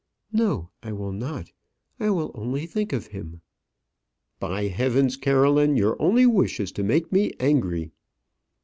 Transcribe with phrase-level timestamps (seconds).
[0.33, 1.51] "No, I will not.
[1.99, 3.41] I will only think of him."
[4.39, 5.15] "By heavens!
[5.15, 7.91] Caroline, your only wish is to make me angry."